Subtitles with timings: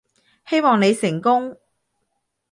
[0.47, 1.57] 希望你成功